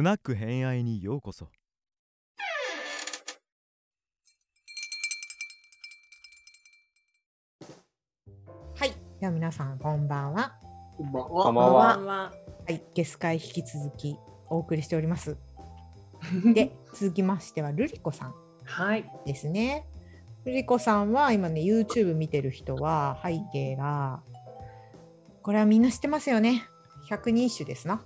[0.00, 1.50] スナック偏愛にようこそ
[8.76, 8.94] はい。
[9.20, 10.54] では皆さんこんばんは。
[10.96, 11.98] こんばんこんばんは。
[11.98, 12.02] は。
[12.02, 12.32] は
[12.70, 12.82] い。
[12.94, 14.16] ゲス会引き続き
[14.48, 15.36] お送りしております。
[16.54, 19.04] で、続きましてはルリコさんはい。
[19.26, 19.84] ですね。
[20.46, 24.22] ルリコさんは今ね YouTube 見てる人は背景が
[25.42, 26.64] これはみんな知ってますよね。
[27.06, 28.02] 百人一首ですな。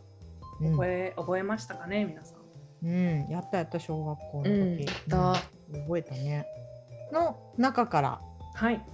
[0.61, 2.45] うん覚え覚えましたかね皆さん。
[2.87, 4.87] うん、やったやった小学校の時、う
[5.73, 6.47] うん覚えたね。
[7.13, 8.21] の中から、
[8.55, 8.85] はい。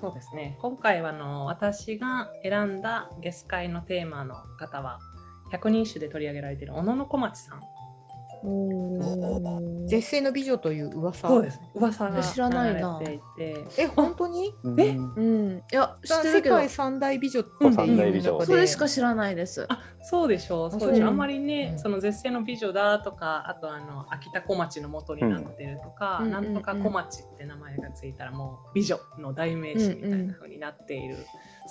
[0.00, 0.56] そうですね。
[0.60, 4.98] 今回はあの私が選んだゲス会のテーマの方は
[5.50, 7.60] 百人一首で取り上げられている小野小町さん。
[9.92, 11.28] 絶世の美女という噂。
[11.28, 11.60] そうです。
[11.74, 12.98] 噂が知らないな。
[13.38, 13.60] え、
[13.94, 14.54] 本当に？
[14.78, 14.96] え？
[14.96, 15.58] うん。
[15.58, 19.66] いや、知って世るけど、界三大美女ってうんいう三大美女中でそれしか知らないです。
[19.68, 21.08] あそうでしょう、そうでそうしょう。
[21.08, 31.18] あんまりね、うんその絶世の美女だとか、あとあの秋田小町の元になってるとか、うんなんとか小町って名前がついたらもう美女の代名詞みたいな風になっている。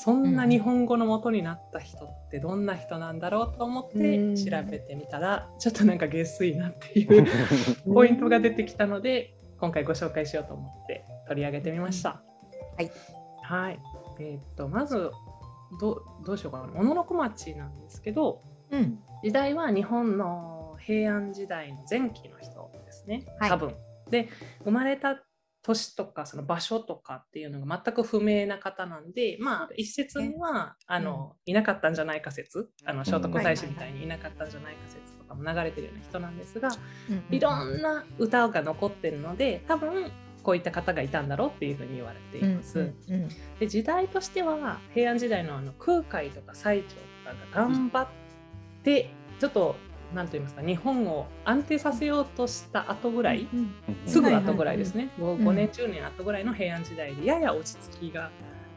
[0.03, 7.27] そんな日本語の元になった人ってどんな人なんだろうと思ってうん調べてみたら、ちょっとなんか下水なっていう
[7.85, 12.23] ポイントが出てきたので、今回ご紹介しようと思って取り上げてみました。
[12.77, 12.91] はい。
[13.43, 13.79] はい。
[14.19, 15.11] えーっとまず
[15.79, 16.67] どうどうしようかな。
[16.73, 18.41] 小野小町なんですけど。
[18.71, 18.99] うん。
[19.23, 23.75] 時代は日本の平安時代の前期の人ですね、はい多分。
[24.09, 24.29] で
[24.63, 25.21] 生まれた
[25.63, 36.69] 年とかその場所とかっていうのが全く不明な方なんでまあ一説にはあの、いなかったんじゃないか説あの聖徳太子みたいにいなかったんじゃないか説とかも流れてるような人なんですが、
[37.29, 40.11] いろんな歌が残ってるので多分
[40.43, 42.79] こういった方がいたんだろうっていうふうに言われています。
[42.79, 46.95] うんうんで時代としては平安時代のあの空海とか最澄と
[47.29, 48.07] かが頑張っ
[48.83, 49.75] てちょっと
[50.13, 53.73] 何と言いますか日本を安定させようとした後ぐらい、うん
[54.05, 58.31] すぐ後ぐらいですね、ん 5, 年10年後ぐらいの平安時代でやや落ち着きが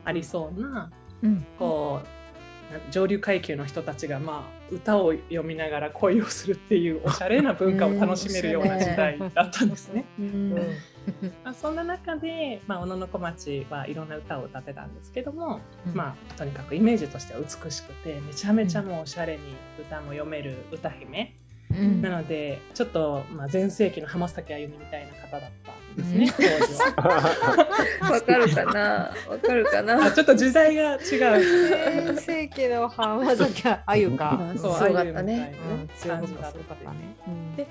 [0.05, 0.91] ありそうな
[1.23, 1.47] うん。
[1.59, 2.07] こう
[2.91, 10.05] 上流階級の人たちがまあ歌を読みながら恋をするっていうおしゃれな文化を楽しめるような時代だったんですね。
[10.19, 10.51] うん。
[10.51, 10.61] ま
[11.45, 15.61] あ、そんな中で、まあ、小野小町はいろんな歌を歌ってたんですけども、
[15.93, 19.41] まあ、とにかくイメージとしては美しくてめちゃめちゃもうおしゃれに
[19.79, 21.35] 歌も読める歌姫、
[21.71, 26.31] うんなのでちょっと、まあ、前世紀の浜崎あゆみみたいな方だったんですね。
[28.01, 29.13] わかるかな？
[29.29, 31.01] わかるかあなちょっと時代が違う。
[31.05, 34.37] 全盛期の浜崎あゆか。
[34.39, 35.55] まあそうすごかったね。
[35.71, 36.53] うん強かった感じだっ
[36.85, 36.97] たね。
[37.57, 37.67] で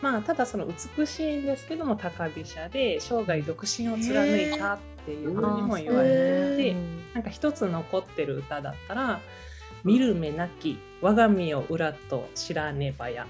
[0.00, 6.76] まあ、ただその美しいんですけども高飛車で生涯独身を貫いたっていうふうにも言われていて、
[7.14, 9.20] なんか一つ残ってる歌だったら
[9.82, 13.26] 「見る目なき我が身を裏と知らねばや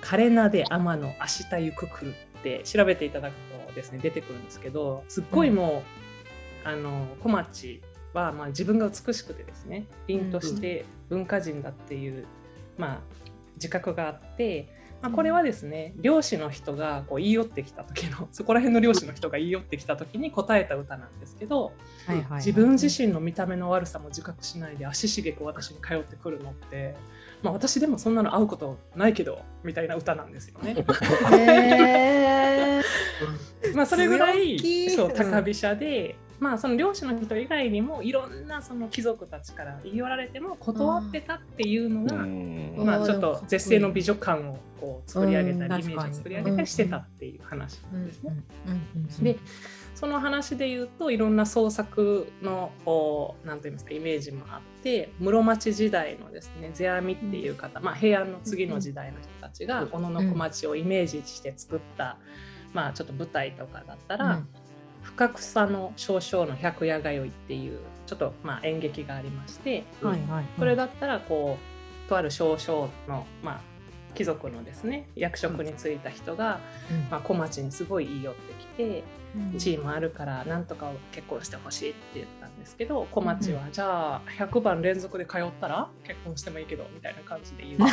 [0.00, 3.34] 枯れなで天の明日ゆく来る」って調べていただく
[3.68, 5.84] とですね出てくるんですけどすっごいも
[6.64, 7.80] う、あの小町
[8.12, 12.26] はまあ自分が美しくてですね凛として文化人だっていう、
[12.76, 13.00] まあ、
[13.54, 14.81] 自覚があって。
[15.02, 21.72] まあ、これはですね漁師の人がこう言い寄ってきた時の そこら辺の漁師の人が言い寄ってきた時に答えた歌なんですけど、
[22.06, 26.94] はいはいはい自分自身の見た目の悪さも自覚しないで足しげく私に通ってくるのって、
[27.42, 30.76] まあ、私でもそんなの会うことないけどみたいな歌なんですよね。
[33.74, 42.16] まあそれぐらいそう高飛車で、まあ、その漁師の人以外にもいろんなその貴族たちから言い寄られても断ってたっていうのが、
[42.84, 48.22] まあ、ちょっと絶世の美女感をこう作り上げたり、うんイメージを作り上げたりしてたっていう話なんです
[49.20, 49.34] ね。
[49.34, 49.38] で
[49.94, 62.18] その話で言うといろんな創作のこうなんと言いますかイメージもあって室町時代のですね世阿弥っていう方、まあ、平安の次の時代の人たちが小野小町をイメージして作った、
[62.72, 64.42] まあ、ちょっと舞台とかだったら、
[65.02, 70.44] 深草の少々の百夜通いっていうちょっとまあ演劇がありまして、はいはい。
[70.58, 71.58] それだったらこ
[72.06, 73.60] うとある少々の、まあ、
[74.14, 76.60] 貴族のですね役職に就いた人が、
[77.10, 79.22] まあ、小町にすごい言い寄ってきて。
[79.56, 87.86] 地位もあるからなんとかを結婚してほしいって言ったんですけど小町はじゃあ100番連続で通ったら結婚してもいいけどみたいな感じで言うか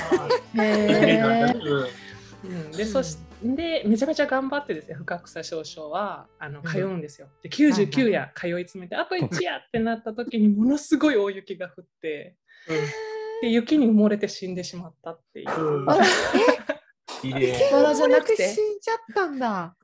[0.58, 1.86] ら、へー
[2.44, 7.28] うん、でそしてめちゃめちゃ頑張ってですね深草少々はあの通うんですよ。
[7.42, 12.36] で99夜通い詰めてあと1夜ってなった時にものすごい大雪が降って
[13.42, 15.90] で雪に埋もれて死んでしまったっていう。
[15.90, 16.06] あら
[17.22, 18.48] 綺麗バラじゃなくて？
[18.48, 19.76] 死んじゃったんだ。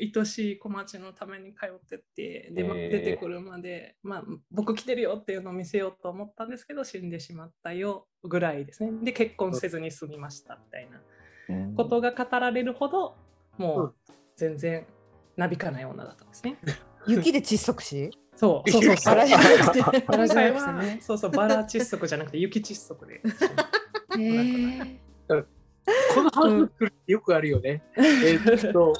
[0.00, 8.90] 愛しい小町のために通ってってで、出てくるまで、まあ、僕来てるよっていうのを見せようと思ったんですけど死んでしまったよぐらいですね。
[9.02, 10.96] で結婚せずに済みましたみたいな。
[10.96, 11.17] うん
[11.76, 13.16] ことが語られるほど
[13.56, 13.94] もう
[14.36, 14.86] 全然
[15.36, 16.58] なびかない女だったんですね。
[17.06, 18.10] 雪で窒息死？
[18.36, 19.14] そう そうそう。
[19.14, 23.22] バラじゃなくて バラじゃなくてねそうそうバラ窒息じゃなくて雪窒息で。
[24.18, 25.00] へえ
[26.14, 27.82] この話来るよくあるよね。
[27.96, 28.94] えーっと、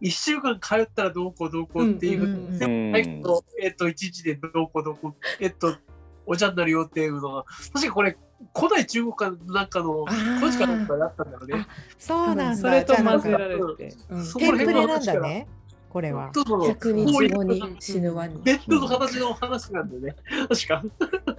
[0.00, 5.76] 1週間通ったらどうこうどうこうっていう、うんうんうんでもえっと、えっと、1日でどうこうどうこう、えっと、
[6.24, 8.16] お茶になるよっていうのが、確かこれ、
[8.54, 10.04] 古代中国かなんかの、
[10.38, 11.66] 古事かなんかだったんだよね。
[11.98, 12.56] そうなんだ。
[12.56, 13.94] それと混ぜられて。
[14.10, 14.24] うん。
[14.24, 15.46] そテンプレなんだね
[15.88, 16.30] これは。
[16.34, 16.64] そうそう。
[16.64, 20.16] そう100日後に死ぬワニベッドの形の話なんだよね。
[20.48, 20.82] 確か。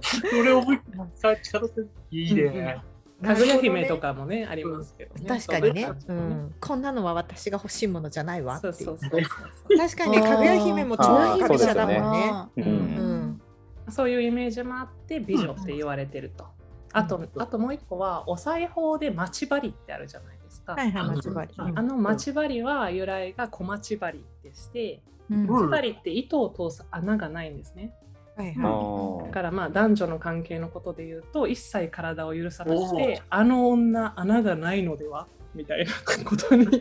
[0.00, 0.80] それを思い
[1.20, 1.80] 返し方って
[2.10, 2.80] いいね。
[3.22, 5.26] かぐや姫とかもねありますけどね。
[5.26, 5.88] 確かにね。
[6.06, 8.72] そうん、こんなのは私が欲しいものじゃないわそいう。
[8.72, 9.76] うそうそうそう。
[9.76, 10.12] 確かに。
[10.12, 12.32] ねかぐや姫も超あー旅者だもんね。
[12.56, 13.40] ううんん。
[13.88, 16.53] そういうイメージもあって美女って言われてると。
[16.94, 20.74] あとあともう一個はお裁縫で待ち針ってあるじゃないですか。
[20.74, 21.54] はいはい待ち針。
[21.56, 25.42] あの待ち針は由来が小待ち針でして、うん。
[25.42, 25.46] うん。
[25.46, 27.92] 待ち針って糸を通す穴がないんですね。
[28.36, 35.28] はいあはだからまあ男女の関係のことで言うと一切体を許さなくおてあの女穴がないのでは？
[35.54, 35.92] みたいな
[36.24, 36.64] ことに。
[36.64, 36.80] それ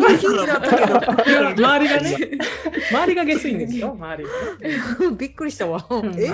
[0.00, 0.96] はヒントだったけど
[1.66, 2.16] 周りがね
[2.90, 3.92] 周りが下水んですよ。
[3.92, 5.16] 周りがね。
[5.18, 5.78] びっくりしたわ。
[5.78, 5.82] ん。
[6.14, 6.28] え？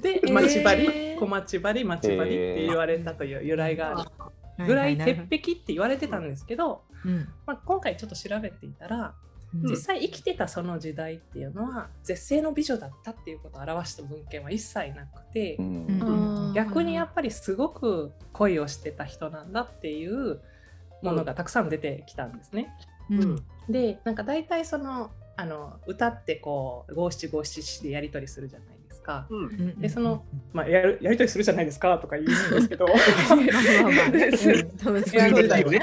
[0.00, 0.32] でえー。
[0.32, 4.66] 待ち針小待ち針待ち針って言われたという由来がある。
[4.66, 7.28] ぐらい鉄壁って言われてたんですけど、うん。
[7.46, 9.14] まあ、今回ちょっと調べていたら
[9.54, 9.70] うん。
[9.70, 15.86] 実際生きてたその時代っていうのは絶世の美女だったっていうことを表した文献は一切なくて、うん。
[15.86, 20.40] うん逆にやっぱりすごく恋をしてた人なんだっていう
[21.02, 22.74] ものがたくさん出てきたんですね。
[23.10, 23.44] うん。
[23.68, 29.26] でなんか大体そのあの歌ってこう五七五七七でやり取りするじゃないですか。
[29.28, 29.44] うん。
[29.44, 32.86] うんでそのまあ、やるやり取りするじゃないですかとか言うんですけど。
[32.86, 34.38] まあまあまあねうん。
[34.78, 35.80] そう平安時代はや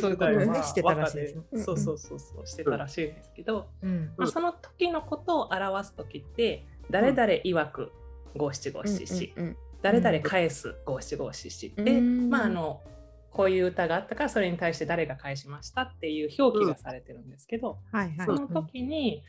[0.00, 3.14] そういうことをねしてたらしいですそうそうそうそうしてたらしいん。
[3.14, 4.12] ですけど、うん。
[4.16, 7.92] まあ、その時のことを表す時って誰々曰く
[8.36, 12.80] 五七五七七うん誰々返す五七五七七で、うんまああの
[13.32, 18.26] こういう歌があったからそれに対して誰が返しましたっていう表記がされてるんですけど、はいはい。
[18.26, 19.24] その時に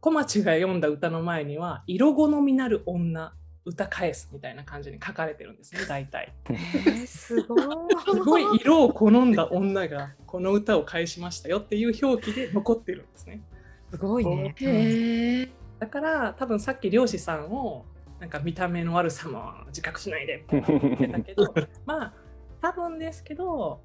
[0.00, 3.34] 小町が読んだ歌の前には「色好みなる女
[3.66, 6.32] 歌返す」みたいな感じに書かれてるんですね大体。
[6.48, 7.60] えーすごい。
[8.02, 13.42] すごい色を好んだ女がこの歌を返しましたよっていう表記で残ってるんですね。
[13.90, 15.50] すごいね。
[15.78, 17.84] だから多分さっき漁師さんを
[18.24, 21.54] なんか見た目の悪さも自覚しないでみたいな言ってたけど
[21.84, 22.14] まあ
[22.62, 23.82] 多分ですけど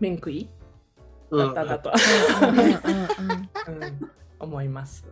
[0.00, 0.48] 面食い
[1.30, 1.92] だったんだと、
[3.68, 4.10] うん
[4.40, 5.06] 思います。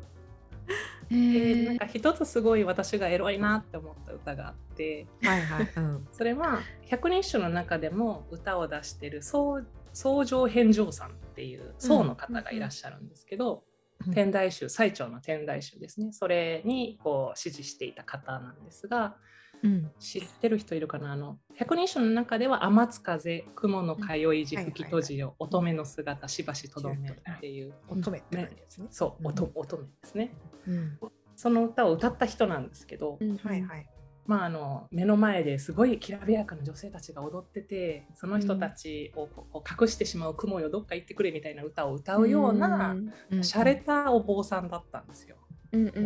[1.10, 5.72] でなんか一つすごい私がエロいなって思った歌があってはいはい。
[5.76, 13.69] うんそれは百人一首の中でも歌を出してる宗宗上返上さんっていう僧の方がいらっしゃるんですけど、うん
[14.12, 16.12] 天台宗最長の天台宗ですね。
[16.12, 19.16] それにこう支持していた方なんですが
[19.62, 19.90] うん。
[19.98, 21.12] 知ってる人いるかな？
[21.12, 27.74] あの百人一首の中では「天津風雲の通い時吹き閉じよ乙女の姿しばしとどめ」っていう。
[27.88, 28.88] 乙女って書いてあるやつね。
[28.90, 30.34] そう乙乙女ですね。
[30.66, 30.98] うん。
[31.36, 33.86] その歌を歌った人なんですけど、はいはい。
[34.30, 42.94] まあ、あの目の前ですごいきらびやかな女性たちが踊っててその人たちをこうこう隠してしまう雲よどっか行ってくれみたいな歌を歌うような
[43.32, 45.34] 洒落たお坊さんだったんですよ。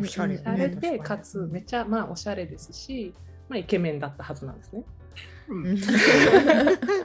[0.00, 0.37] おしゃれ。
[0.37, 3.12] 洒落てかつめちゃまあおしゃれですし、
[3.50, 4.85] まあ、イケメンだったはずなんですね。
[5.49, 5.76] うん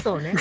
[0.00, 0.34] そうね。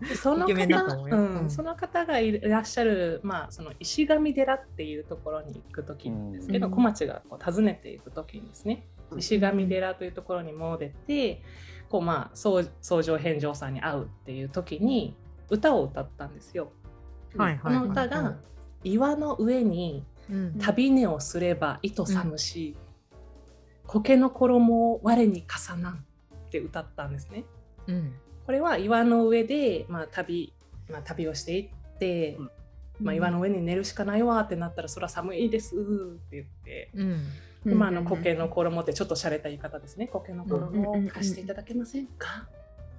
[0.00, 6.72] でその方その方がいらっしゃる、まあ、その石神寺っていうところに行く時なんですけど、うん。
[6.72, 8.86] 小町がこう訪ねていく時にですね。
[9.16, 11.42] 石神寺というところに戻って
[11.88, 15.16] こうまあ宗宗上返上さんに会うっていう時に
[15.50, 16.72] 歌を歌ったんですよ。
[17.36, 17.86] こはいはいはい。
[17.86, 18.36] の歌が
[18.82, 20.58] 「岩の上にうん。
[20.58, 22.76] 旅根をすれば糸寒し、
[23.86, 25.94] 苔の衣を我に重なん」
[26.46, 27.44] って歌ったんですね。
[27.86, 28.12] うん。
[28.46, 30.52] これは岩の上で、まあ、旅、
[30.90, 32.50] まあ、旅をしていって、うん。
[33.00, 35.78] まあ、岩の上に寝るしかないわってなったらそれは寒いですっ
[36.30, 37.24] て言って、うん。
[37.64, 40.06] でまあ、あの苔の衣ってちょっと洒落た言い方ですね。
[40.06, 42.46] 苔の衣を貸していただけませんか？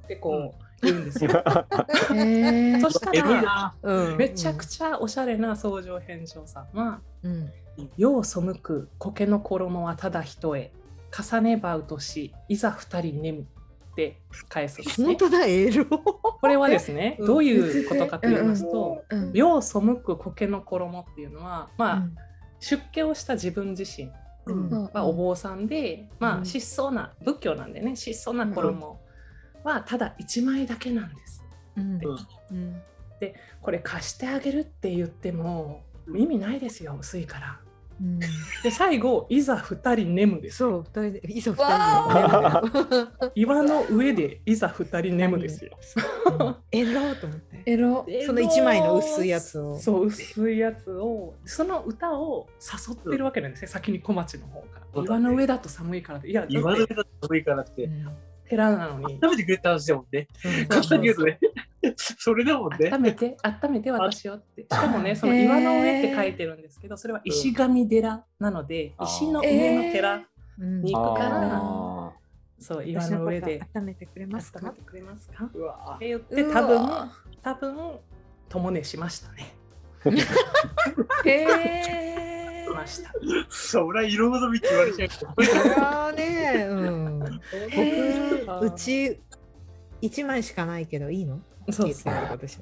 [0.03, 1.29] ってこう言うんですよ。
[2.81, 3.75] そしたらな。
[3.81, 4.17] うん。
[4.17, 7.51] めちゃくちゃおしゃれな宗上返上さんはうん
[7.97, 10.71] 「世を背く苔の衣はただ一重
[11.11, 13.47] 重ねばうとしいざ二人眠」
[13.95, 15.07] って返すんですね。
[15.07, 15.17] 本。
[15.17, 15.85] 当だエロ。
[15.85, 17.27] これはですね、 うん。
[17.27, 22.03] どういうことかと言いますと、うん世を背く苔の衣っていうのは、まあ、
[22.59, 24.11] 出家をした自分自身
[24.45, 26.45] まあ、お坊さんで、まあ、うん。
[26.45, 27.95] 質素な仏教なんでね。
[27.95, 28.99] 質素な衣
[29.63, 31.43] はただ1枚だけなんです。
[31.77, 31.83] うん。
[31.93, 31.99] うん。
[32.51, 32.81] うん
[33.61, 35.83] これ貸してあげるって言っても
[36.13, 37.59] 意味ないですよ薄いから。
[38.01, 38.19] うん。
[38.19, 40.57] で最後いざ2人眠です。
[40.57, 45.77] そう二人でいざ二わ人で眠る岩の上でいざ2人眠ですよ。
[46.39, 47.63] うんえろうと思って。
[47.65, 48.05] エロ。
[48.25, 49.79] その一枚の薄いやつを。
[49.79, 54.87] そう薄いやつをその歌を誘ってるわけなんですね、先に小町の方から。
[54.93, 55.21] そうだね。
[55.21, 56.29] 岩の上だと寒いからって。
[56.29, 57.89] いやだって今の上だと寒いからって、
[58.49, 59.19] 寺なのに。
[59.21, 60.27] 温めてくれた話だもんね。
[60.43, 61.39] に言うとね。
[61.97, 62.89] それだもんね。
[62.91, 64.63] 温めて温めて私をって。
[64.63, 70.21] しかもねその岩の上って書いてるんですけどそれは石神寺なのであー石の上の寺
[70.59, 72.13] うんに行くからあ
[72.59, 74.59] そう岩の上で温めてくれますか？
[74.59, 75.49] 温めてくれますか？
[75.53, 77.11] うわって言って多分
[77.41, 77.99] 多分
[78.49, 79.53] 共寝しましたね。
[81.25, 82.69] へえし。
[82.73, 83.11] ました。
[83.49, 89.19] そりゃ色物見って言われちゃうね、うん、 へ僕うち
[90.01, 91.39] 一枚しかないけどいいの？
[91.71, 91.87] そう
[92.37, 92.61] でしょ。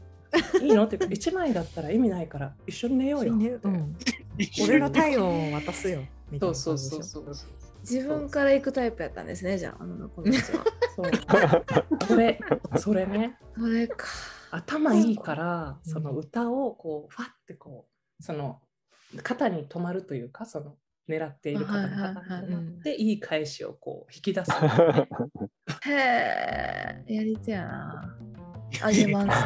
[0.62, 0.86] いいの？
[0.86, 3.36] って 1枚だったら意味ないから一緒に寝ようよ。
[3.36, 3.70] ねう。
[3.70, 3.96] ん、
[4.64, 6.04] 俺の体温を渡すよ。
[6.40, 7.36] そうそうそうそう
[7.82, 10.64] 自分から行くタイプやったんですね、じゃあ、あの子たちは。
[10.96, 12.08] そう。
[12.08, 12.40] それ
[12.78, 13.38] それね。
[13.56, 14.08] それか。
[14.52, 17.88] 頭いいからうんその歌をこうファってこ
[18.20, 18.62] うその
[19.24, 20.76] 肩に止まるというかその
[21.10, 24.52] 狙っている方の肩にはいはい返しをこう引き出す。
[25.90, 28.16] へえ、やりてえな。
[28.82, 29.46] あげます。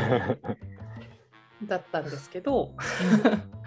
[1.65, 2.75] だったんですけど。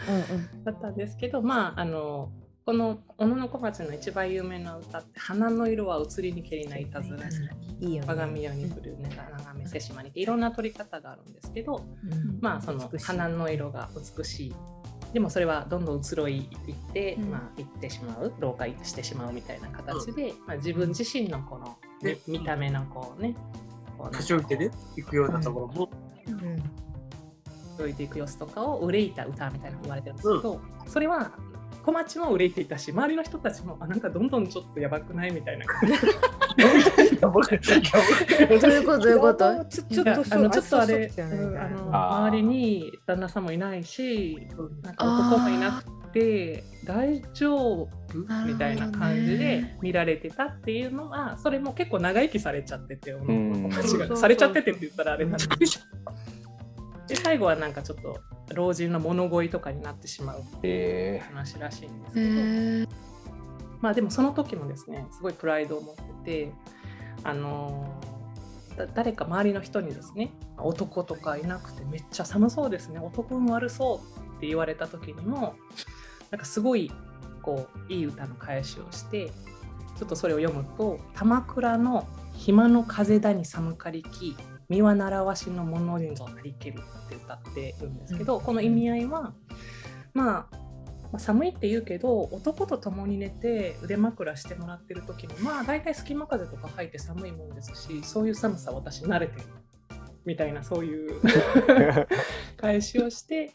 [0.09, 0.37] うん。
[0.37, 0.65] うん。
[0.65, 2.33] だったんですけどまああの
[2.65, 7.39] この小野小町の一番有名な歌って「花の色は移りにけりないたずらし」
[7.81, 8.09] いいよ、ね。
[8.09, 10.25] 我が身よに降るね長め瀬島にい。
[10.25, 12.39] ろんな撮り方があるんですけどうん。
[12.41, 14.55] まあその花の色が美しい。
[15.13, 17.31] でもそれはどんどん移ろいいって、うん。
[17.31, 18.33] まあ、いってしまう。
[18.39, 23.35] 老化してしまうみたいな形で、まあ、自分自身のこのねみ見た目のこうね
[24.03, 24.11] こうな。
[24.11, 25.91] んか年老いてね、行くようなところも、
[26.27, 26.63] うん。
[27.79, 30.17] 動いていく様子とかを憂いた歌みたいなの言われてるん。
[30.17, 31.33] ですけど、それは
[31.83, 34.01] 小町も憂いていたし周りの人たちもあなん。
[34.01, 34.29] かどん。
[34.29, 34.47] どん。
[34.47, 35.65] ちょっとやばくないみたいな
[37.31, 41.57] どういうことどういうことちょちょっとあのちょっとあれそうん。
[41.59, 43.45] あの周りに旦那さん。
[43.45, 44.37] もいないし
[44.83, 44.95] なん。
[44.95, 47.89] か男もいなくて大丈夫
[48.19, 53.21] みたいな感じで見られてたっていうのはそれも結構長生きされちゃってて、う
[53.83, 55.61] そうそうされちゃっててって言ったらあれなんですけど。
[57.09, 58.21] で最後はなんかちょっと
[58.55, 60.75] 老人の物乞いとかになってしまうっていう
[61.17, 62.87] え話らしいんですへけど、え。
[63.81, 66.53] まあでもその時もですねすごいプライドを持ってて
[67.25, 68.01] あの
[68.95, 75.55] 誰か周りの人にですね男とかいなくてめっちゃ寒そうですね男運悪そうって言われた時にも
[76.31, 76.91] なんかすごい
[77.41, 79.31] こういい歌の返しをして
[79.99, 84.37] ちょっとそれを読むと「鎌倉の暇の風だに寒かりき
[84.69, 89.35] 身は習わしの物人ぞなりける」って歌ってるんですけど、この意味合いは
[90.15, 90.71] まあ
[91.13, 99.47] まあ、寒いって言うけど男と共に寝て腕枕してもらってる時にまあ大体隙間風とか入って寒いもんですしそういう寒さ私慣れてる
[100.25, 101.21] みたいなそういう
[102.59, 103.53] 返しをして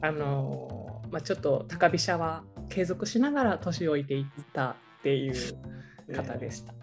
[0.00, 5.34] あのーまあ、ちょっと高飛車は継続しながら年老いていったっていう
[6.14, 6.74] 方でした。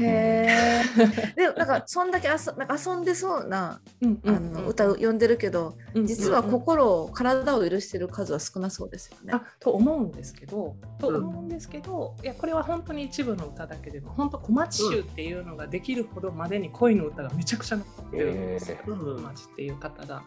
[0.00, 0.82] へえ。
[1.36, 9.32] でもなんかそんだけ遊なんか遊んでそうなうんあの歌を読んでるけど、実はこ心を体を許してる数は少なそうですよね。
[9.34, 20.22] あと思うんですけど、と思うんですけど、いやこれは本当に一部の歌だけでも本当小町集っていうのができるほどまでに恋の歌がめちゃくちゃ残ってるんですよ、えー小町っていう方が。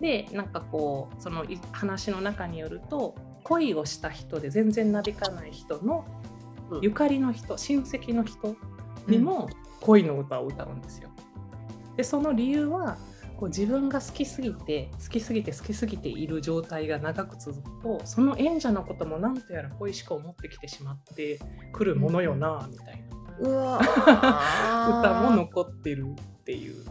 [0.00, 3.14] でなんかこうそのい話の中によると
[3.46, 6.04] 恋をした人で全然なびかない人の
[6.70, 6.80] うん。
[6.82, 8.56] ゆかりの人親戚の人
[9.06, 9.48] にも
[9.80, 11.10] 恋の歌を歌うんですよ。
[11.96, 12.98] でその理由は
[13.36, 21.38] こう自分が好きすぎて好きすぎて好きすぎている状態が長く続くとその演者のことも何とやら恋しく思ってきてしまって
[21.72, 23.16] くるものよなみたいな。
[23.38, 23.78] うわ
[25.00, 26.06] 歌も残ってる
[26.40, 26.84] っていう。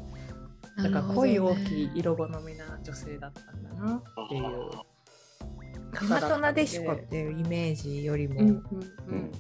[0.78, 1.92] だから恋大きいい。
[1.96, 4.95] 色好みな女性だったんだなっていう
[6.10, 8.64] 大和なでしこっていうイメージよりも、うんうん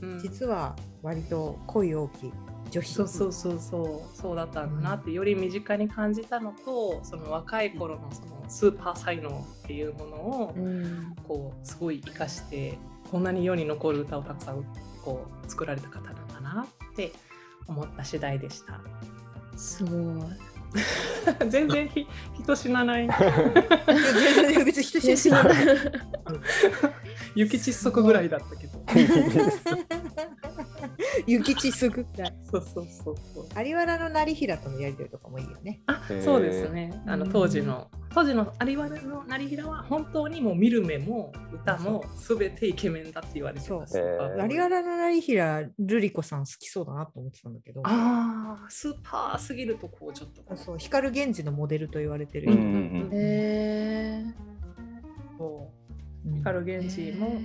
[0.02, 2.34] うんうん実は割と恋大きい
[2.72, 9.30] 女子そうそうそうそうそうだったんだなってより身近に感じたのとその若い頃のそのスーパー才能
[9.64, 11.16] っていうものをうん。
[11.28, 12.78] こうすごい生かして
[13.12, 14.64] こんなに世に残る歌をたくさん
[15.04, 17.12] こう作られた方なんだなって
[17.68, 18.80] 思った次第でした。
[19.58, 20.55] すごい。
[21.50, 22.08] 全然ひ
[22.41, 23.08] 人死なない。
[23.08, 25.55] 全然別に人知らない。
[27.36, 28.75] 雪窒息ぐらいだったけど。
[31.27, 32.36] 雪地すぐらい。
[32.51, 33.65] そうそうそうそう。
[33.65, 35.82] 有原の成平とのやりとりとかもいいよね。
[35.88, 37.01] あそうですね。
[37.08, 43.98] あのうん当時の当時の有原の成平は本当にもう見る目も歌もすべてイケメンだって言われてます。
[43.98, 47.81] 有原の成平ルリ子さん好きそうだなと思ってたんだけど。
[47.84, 50.55] ああスーパーすぎるとこうちょっと。
[50.55, 52.53] そう光源氏のモデルと言われてる。
[52.53, 52.57] 人。
[52.57, 54.24] うんうんへえ
[55.38, 55.69] そ
[56.25, 56.29] う。
[56.29, 57.41] うん光源氏も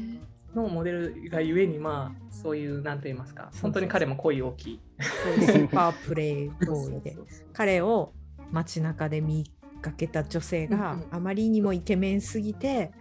[0.54, 3.50] のモデルがゆえにまあそういうなんて言いますか。
[3.60, 4.80] 本当に彼も恋大きい。
[5.00, 7.16] スーパープレイボーイで。
[7.52, 8.12] 彼を
[8.52, 9.50] 街中で見
[9.80, 11.06] かけた女性がうんうん。
[11.10, 12.92] あまりにもイケメンすぎて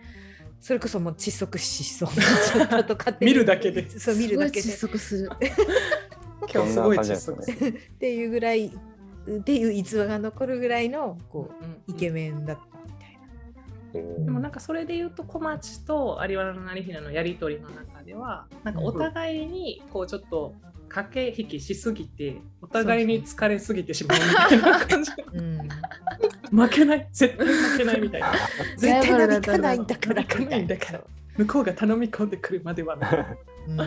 [0.60, 3.32] それこそもう窒息しそうになっちゃったとかっていう。
[3.32, 3.90] 見るだけで。
[3.90, 4.68] そう見るだけで。
[4.70, 5.30] すごい窒息する。
[6.54, 7.68] 今日すごい窒息する。
[7.70, 13.20] っていうぐらいっていう逸話が残るぐらいのこうんうイケメンだったみたい
[13.94, 14.20] な。
[14.20, 20.56] へでもなんかそれで言うと小町と有原の成平のやり取りの中ではなんかお互いにこうちょっと
[20.90, 25.12] 駆け引きしすぎてお互いに疲れすぎてしまうみたいな感じ。
[25.34, 25.70] うん、
[26.52, 27.08] 負けない。
[27.12, 28.34] 絶対負けないみたいな。
[28.78, 31.02] 絶対なびかないんだからかないんだから
[31.38, 32.96] 向こうが頼み込んでくるまでは
[33.68, 33.80] うん。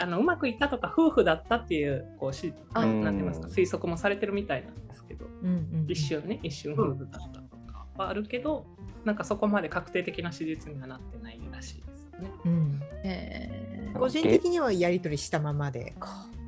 [0.00, 5.26] あのうまくいったとか夫婦だったっていうこうしあなんて言いますか推測もされてるみたいなんですけど。
[5.42, 5.52] うんう
[5.84, 8.66] ん一瞬ね一瞬夫婦だったとかはあるけど
[9.04, 12.30] なんかそこまで確定的な史実にはなってないらしいですよね。
[12.44, 12.82] うん。
[13.04, 15.94] へ個人的にはやり取りしたままで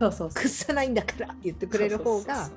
[0.00, 2.50] そうそうくっさないんだからって言ってくれる方が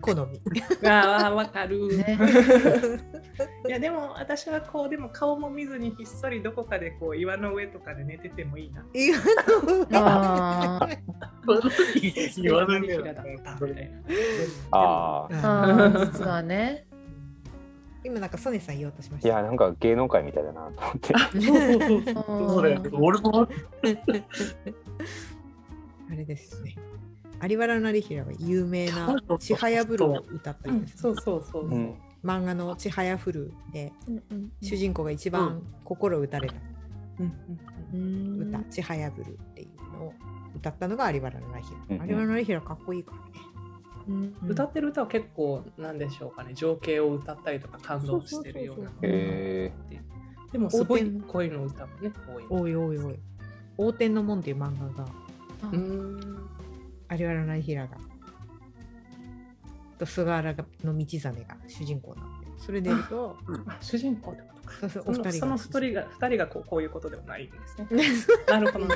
[0.00, 0.40] 好み。
[0.88, 1.96] ああわかる。
[1.96, 2.18] ね
[3.66, 8.84] いやでも私はこうでも顔も見ずにひっそりどこかでこう岩の上とかで寝ててもいいな。
[8.94, 9.18] いや
[9.92, 13.98] あー言わないよ平だったみたいな。
[14.70, 16.06] ああ。
[16.12, 16.88] 実はね。
[18.04, 19.28] 今なんかソネさん言おうとしました。
[19.28, 21.14] いや、なんか芸能界みたいだなと思って。
[21.18, 22.82] そうそうそうそうだよ。
[22.92, 23.48] 俺も
[26.10, 26.76] あれですね。
[27.46, 31.66] 有原成平は有名な「ちはやぶる」を歌ったうんりです、そうそうそう。
[31.66, 31.74] う。
[31.78, 31.94] ん。
[32.24, 36.54] 漫画の「ちはやふる」でうんうん主人公が一番心打たれた
[37.20, 37.32] うん。
[37.92, 37.96] う
[38.44, 38.48] ん。
[38.48, 40.14] 歌「ちはやぶる」っていうのを
[40.56, 42.06] 歌ったのが有原成うん平。
[42.06, 43.22] 有原成平かっこいいからね。
[44.08, 44.14] うん。
[44.42, 49.72] うん歌ってる歌は結構なんでしょうかね情景を歌ったりとか感動してるようなそうそうそうへ
[50.52, 53.18] でもすごい横転恋の歌もね多いおいおいおい。
[53.78, 55.08] 横転の門っていう漫画が
[57.26, 57.96] あうん有原成平が。
[59.98, 60.54] と菅原
[60.84, 64.78] の道真が主人公なんでそれで言うとあ主人公ってことか。
[64.80, 65.32] そうそうそのお二人が。
[65.32, 68.34] その二人が二人がこうこういうことではないんですね。
[68.48, 68.86] なるほど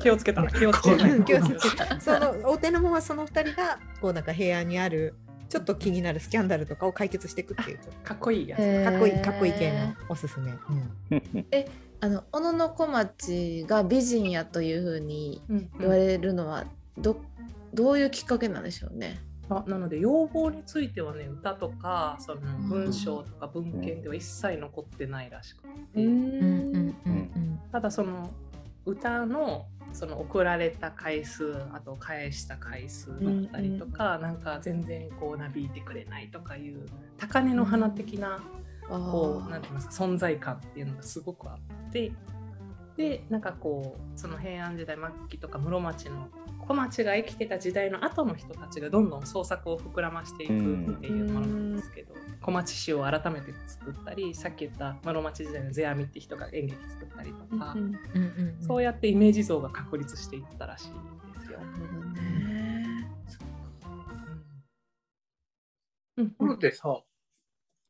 [0.00, 5.14] 気をつけた気をつけた気をつけてその横転の門はその二人がこうなんか部屋にある
[5.48, 7.78] ちょっと気になるスキャンダルとかを解決していくっていう。
[8.04, 10.52] かっこいいやつ、かっこいいかっこいい系のおすすめ、
[11.10, 11.46] うん。
[11.50, 11.68] え。
[12.00, 15.70] あの小野の小町が美人やというふうにうん。
[15.80, 16.64] 言われるのは
[17.00, 17.20] ど
[17.74, 19.20] どういうきっかけなんでしょうね？
[19.50, 26.04] あなので要望についてはね歌とかその文章とか文献では一切残ってないらしくて、うん。
[26.04, 28.30] うんうんうんただその
[28.86, 36.86] 歌のその送られた回数あと返した回数だったりとか、なんか全然こうなびいてくれないとかいう
[37.18, 38.42] 高嶺の花的な
[38.88, 41.58] こうなんて言いますか存在感っていうのがすごくあ
[41.88, 42.12] って。
[42.96, 46.28] でなんかこうその平安時代末期とか室町の
[46.68, 50.56] 小町が生きてた時代の後の人たちがどんどん創作を膨らましていくっ
[51.00, 58.66] ていうものなんですけど、小町詩を改めて作ったりさっき言った室町時代の世阿弥って人が演劇作ったりとか、うんうんうん。
[58.66, 60.88] そうやってイメージ像が確立していったらしい
[61.38, 61.58] ですよ。
[66.18, 66.30] うん。
[66.32, 67.00] ところでさ、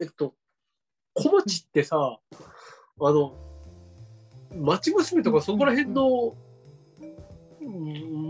[0.01, 0.35] えっと、
[1.15, 2.21] 小町ってさ、
[3.01, 3.35] あの、
[4.55, 6.48] 町娘とかそこら辺の、うん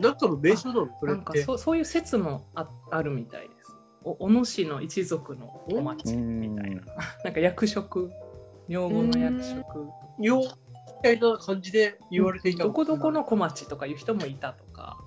[0.01, 1.23] なんかの名称なのそれって。
[1.23, 3.77] なんかそうそういう説もああるみたいです。
[4.05, 6.83] お小野市の一族の小町みたいな。
[7.25, 8.11] なんか役職、
[8.69, 9.89] 女房の役職。
[10.19, 10.49] ようみ
[11.03, 14.99] たいな感じで言われていたどこどこの小町とかいう人もいたとか、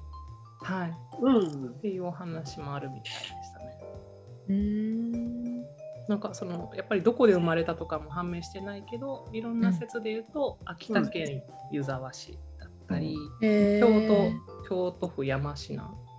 [0.62, 3.78] はい、うんっていうお話もあるみたいでしたね。
[4.50, 5.62] うん
[6.08, 12.38] なんかそのやっぱりどこで生まれたとかも判明してないけどいろんな説で言うと、秋田県湯沢市だ
[12.92, 15.74] ったり、え京ー、都京都府山科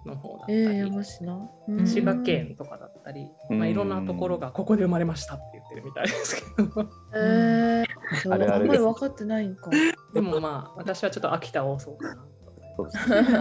[0.05, 1.53] の方だったえー、り、山科。
[1.69, 1.87] うん。
[1.87, 6.91] 滋賀県とかだったり、まあ、いろんなところがここで生まれましたって言ってるみたいですけど。
[7.15, 9.71] えー、あれあんまり分かってないんか。
[10.13, 12.33] でもまあ私はちょっと秋田多そうかなと。
[12.77, 13.39] そうですね。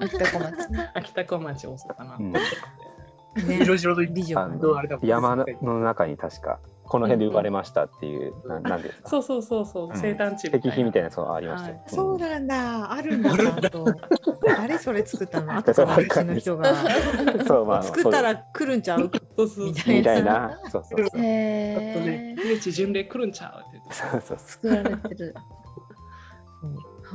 [0.00, 0.90] 秋田小町ね。
[0.94, 3.58] 秋田小町多そうかなと思って、ね。
[3.62, 5.04] 色白の美女あののあれだもん。
[5.04, 6.60] ね山の中に確か
[6.92, 9.08] この辺で生まれましたっていう、ななんですか？
[9.08, 9.96] そうそうそうそう、うん。
[9.96, 11.84] 生誕地石碑みたいなやつつがありましたよ、はい。
[11.88, 13.86] そうなんだ、あるんだ、ちゃんと。
[14.46, 15.56] 誰それ作ったの？
[15.56, 16.70] 後 そうからうちの人が。
[16.70, 16.74] う
[17.42, 19.10] んそうまあ作ったら来るんちゃう？
[19.36, 19.94] そうそうみたそう。
[19.94, 20.32] みたいいな。
[20.32, 21.20] なそうそうそう。
[21.20, 22.36] へえ。
[22.44, 23.78] 命巡礼来るんちゃうって。
[23.78, 24.38] 言ってそうそう。
[24.38, 25.34] 作られてる。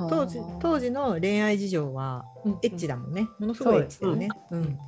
[0.10, 2.26] 当時当時の恋愛事情は
[2.64, 3.28] エッチだだもんね。
[3.40, 4.30] ものすごいエッチだよね。
[4.52, 4.80] うん。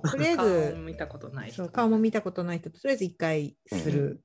[0.00, 4.18] とりあえず見たことない人そう顔も見たことない人ととりあえず一回する、うん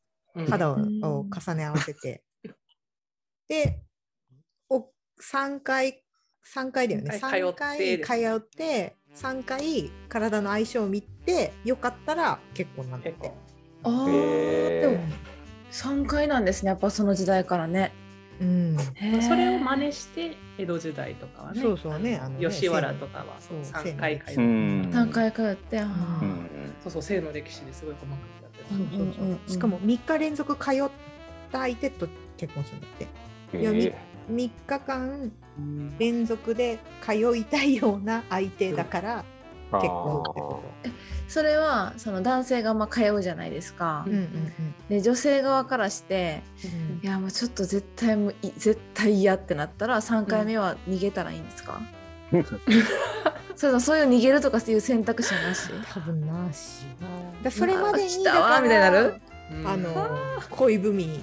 [0.45, 2.23] 肌を重ね合わせて。
[3.47, 3.82] で、
[4.69, 6.03] お3回、
[6.43, 7.10] 三回だよね。
[7.15, 13.32] 3三回通って回です通って、3回体の相性を見て、よかったら結婚なんだって。
[13.84, 15.03] ああ、でも
[15.71, 16.69] 三回なんですね。
[16.69, 17.91] やっぱその時代からね。
[18.41, 18.78] うん。
[19.21, 24.89] それを真似して江戸時代とかはねそうそうねあのね吉原とかはそう3回通ってうん。
[24.93, 25.80] 三回通って。
[25.80, 26.21] あー。
[26.23, 26.39] うん。
[26.84, 29.32] そうそう性の歴史ですごい細かくやってそうるそうそううん。
[29.32, 30.89] うんうんしかも3日連続通っ
[31.52, 32.89] た相手と結婚するんだっ
[33.52, 33.58] て。
[33.58, 33.93] へいやみー
[34.30, 35.32] 3日間
[35.97, 39.26] 連続で通いたいような相手だから
[39.71, 40.63] 結婚ってこ
[41.27, 44.03] それはその男性がまあ通うじゃないですか。
[44.06, 44.12] と。
[44.12, 44.17] うん。
[44.17, 44.53] うんうん。
[44.89, 47.06] で女性側からしてうん。
[47.06, 51.82] いやもうちょっと絶対もうい絶対嫌ってなったら3回目は逃げたらいいんですか、
[53.56, 55.69] それともそういう逃げるとかいう選択肢はなし？
[55.93, 56.86] 多分なし。
[57.43, 59.15] だそれまでに来たわみたいになる？
[59.51, 59.67] うん。
[59.67, 60.10] あの
[60.49, 61.19] 恋文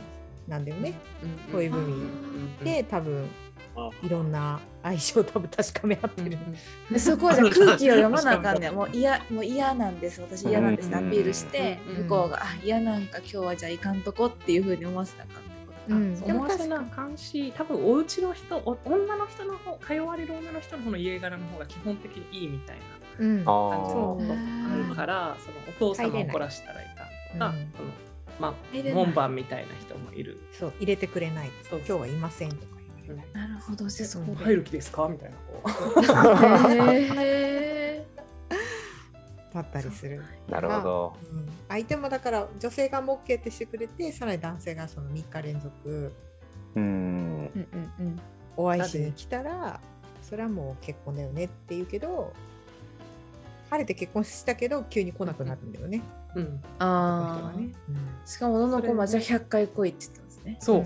[0.46, 0.92] なんだよね。
[1.22, 1.80] うん恋文。
[1.83, 3.43] うんで多分あ
[4.02, 6.38] いろんな相性を多分確かめ合ってる。
[6.90, 8.74] でそこはじゃあ空気を読まなあかんねん。
[8.76, 10.20] もう嫌もう嫌なんです。
[10.20, 16.37] 私嫌なんですってアピールしてうん向こうがあ嫌なんか今日はじゃあいかんとこっていうふうに思わせなあかんってことうん。
[16.37, 22.76] 思わせなあかんし多分お家の人お女の人の方通われる女の人の方の家柄の方が基本的にいいみたい
[23.20, 23.40] うん。
[23.40, 27.88] あな感じそのうあるからそのお父様を怒らしたらいかんとか、その
[28.40, 28.54] まあ
[28.94, 30.40] 門番みたいな人もいる。
[30.52, 31.50] そう入れてくれない。
[31.70, 31.78] そう。
[31.78, 32.73] 今日はいませんとか
[33.33, 33.88] なるほど。
[33.90, 35.09] そこで入る気ですか？
[35.09, 35.62] みたいなこ
[35.97, 36.01] う。
[37.21, 38.07] へ
[39.53, 40.23] だったりする。
[40.49, 41.17] なるほど。
[41.33, 41.49] うん。
[41.69, 46.12] 相手もだから女性がも OK ってしてくれてさらに男性がその3日連続
[46.75, 46.83] うん。
[46.83, 48.21] ーうんうんうん
[48.57, 49.81] お会いしに来たら
[50.23, 52.33] それはもう結婚だよねって言うけど
[53.69, 56.03] 晴れて結婚したけど急に来なくなるんだよね。
[56.37, 57.73] うん、ああ、はね。
[58.25, 60.57] しかもどの子もじゃあ100回来いって言ったね。
[60.61, 60.85] そう、うん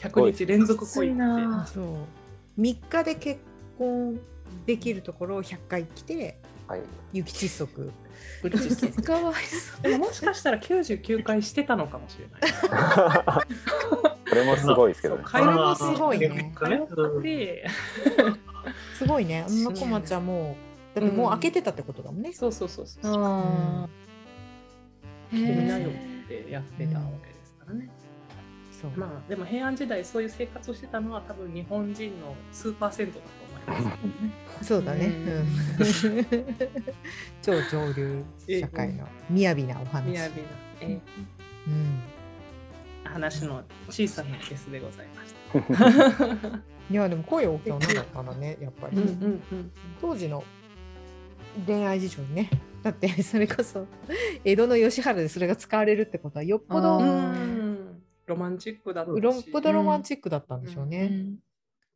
[0.00, 1.16] 100日連続恋って。
[1.16, 1.66] な。
[1.66, 2.60] そう。
[2.60, 3.40] 3日で結
[3.76, 4.20] 婚
[4.66, 6.80] できるところを100回来てはい。
[7.12, 7.92] 雪窒息
[9.02, 9.82] かわいそう。
[9.82, 12.40] でももしかしたら99回してたのかもしれない。
[14.28, 15.22] これもすごいですけどね。
[15.24, 16.28] 会話もすごいね。
[18.94, 19.44] すごいね。
[19.48, 20.56] あんなこまちゃんも
[20.94, 22.32] だってもう開けてたってことだもんね。
[22.32, 23.00] そうそうそうそう。
[23.04, 25.92] あー来てみなへよっ
[26.28, 27.88] てやってたわけですからね。
[28.80, 28.90] そう。
[28.96, 33.30] まあでも平安時代そういう生活をしてたのは多分日本人の数パーセントだと
[33.74, 34.64] 思います。
[34.68, 35.06] そうだね。
[35.06, 35.42] ううん。
[35.42, 35.46] ん
[37.42, 38.24] 超上流
[38.60, 40.06] 社会の雅なお話。
[40.06, 40.48] みやびな、
[40.80, 41.00] え
[41.66, 41.74] うん。
[43.04, 45.34] ー話の小さなケースでございまし
[46.48, 46.58] た。
[46.90, 49.70] いやでも声大きい女だったんだねやっぱり、うんうんうん。
[50.00, 50.42] 当時の
[51.66, 52.50] 恋愛事情にね。
[52.82, 53.86] だってそれこそ
[54.44, 56.98] 江戸の吉原でそれが使われるってことはよっぽど
[58.28, 61.06] ロマンチックだったしよっぽどロマンチックだったんでしょううね。
[61.08, 61.38] ん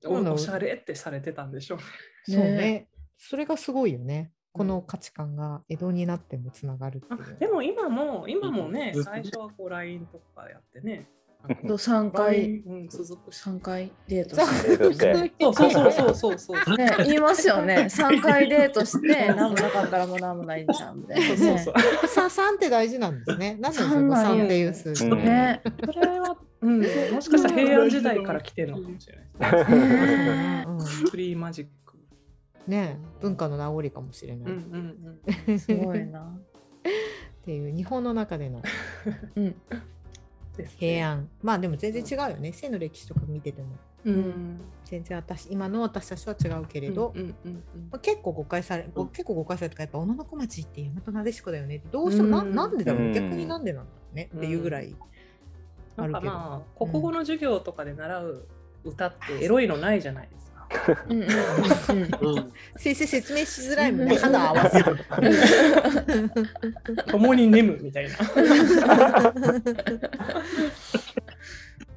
[0.05, 1.85] おおしゃれってされてたんでしょうね。
[2.25, 4.33] そうねねそれがすごいよね。
[4.53, 7.37] この価値観が江戸になってもつながるってあいう。
[7.39, 11.09] でも今も今もねうん最初はこう LINE とかやってね。
[11.67, 13.39] と3回うん、続くし。
[13.39, 14.47] 三回デートそう
[14.93, 15.15] して。
[15.41, 16.77] そうそうそうそうそうそう。
[16.77, 21.73] て、ね、言いますよね3回デートして何もなかったらもう何もないんじゃんみたいな、ね、そうそうそ
[22.05, 22.09] う。
[22.09, 23.57] さ三って大事なんですね。
[23.61, 25.07] なんでですか三なんや三っていう数字。
[25.07, 25.61] うんね
[25.93, 30.65] それは、うん、もしかしたら平安時代から来てるのかもしれないですね。
[30.67, 31.99] うんフリーマジック。
[32.67, 34.53] ね文化の名残かもしれない。
[34.53, 35.59] うんうんうん。
[35.59, 38.63] すごいなっていう日本の中での
[39.37, 39.57] うん
[40.79, 41.29] 平安。
[41.43, 42.53] まあでも全然違うよね。
[42.53, 43.69] 性の歴史とか見てても。
[44.05, 44.61] うん。
[44.85, 47.55] 全然私今の私たちとは違うけれど、うんうんうん
[47.91, 51.77] まあ、結構誤解され、ご結構誤解されたからやっぱ小野小町って大和なでしこだよね。
[51.77, 53.13] ってどうしてうんなんでだろう、うん。
[53.13, 54.95] 逆になんでなんだろうねっていうぐらい、
[55.97, 56.27] あるけど。
[56.27, 58.47] まあ国語の授業とかで習う
[58.85, 60.52] 歌ってエロいのないじゃないですか。
[62.77, 64.17] 先生説明しづらいもんね。
[64.17, 64.97] 肌合わせる
[67.07, 68.17] 共に眠みたいな。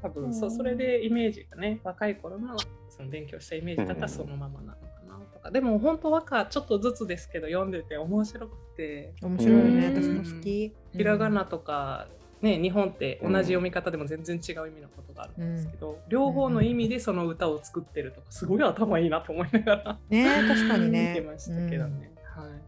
[0.01, 2.57] 多分そうそれでイメージがね若い頃の
[2.89, 5.51] その勉強したイメージだったらそのままなのかなとか。
[5.51, 9.13] でも本当和歌ちょっとずつですけど読んでて面白くて。
[9.21, 9.88] 面白いよね。
[9.88, 10.73] うん私も好き。
[10.93, 12.07] ひらがなとか、
[12.45, 21.13] ね、日本って同じ読み方でも全然違う意味のことがあるんですけど、両方の意味でその歌を作ってるとかすごい頭いいなと思いながらね 確かに見ね。
[21.15, 22.12] てましたけどね。
[22.23, 22.62] はいうん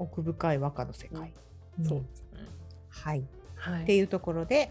[0.00, 1.32] 奥深い和歌の世界。
[1.82, 2.46] そうですね。
[2.88, 3.24] はい。
[3.56, 4.70] はい、っていうところで、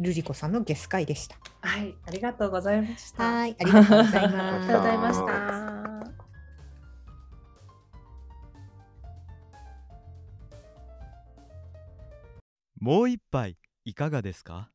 [0.00, 1.36] ルリコさんのゲス会でした。
[1.60, 3.22] はい、ありがとうございました。
[3.22, 4.66] はい、ありがとうございあます。
[4.66, 5.85] りがとうございました。
[12.78, 14.70] もう一杯いかがですか？